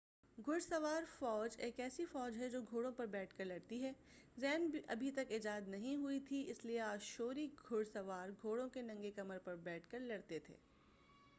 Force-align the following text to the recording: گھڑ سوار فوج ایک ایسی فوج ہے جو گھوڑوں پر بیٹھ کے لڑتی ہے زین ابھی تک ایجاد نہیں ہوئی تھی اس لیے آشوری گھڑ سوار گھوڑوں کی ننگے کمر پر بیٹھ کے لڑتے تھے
گھڑ 0.37 0.59
سوار 0.59 1.03
فوج 1.17 1.55
ایک 1.57 1.79
ایسی 1.79 2.05
فوج 2.05 2.37
ہے 2.37 2.47
جو 2.49 2.61
گھوڑوں 2.61 2.91
پر 2.91 3.05
بیٹھ 3.05 3.33
کے 3.33 3.43
لڑتی 3.43 3.81
ہے 3.83 3.91
زین 4.37 4.69
ابھی 4.87 5.11
تک 5.11 5.31
ایجاد 5.31 5.67
نہیں 5.67 5.95
ہوئی 5.95 6.19
تھی 6.19 6.43
اس 6.49 6.63
لیے 6.65 6.79
آشوری 6.79 7.47
گھڑ 7.69 7.83
سوار 7.83 8.29
گھوڑوں 8.41 8.67
کی 8.69 8.81
ننگے 8.81 9.11
کمر 9.11 9.37
پر 9.37 9.55
بیٹھ 9.63 9.87
کے 9.89 9.99
لڑتے 9.99 10.39
تھے 10.39 10.55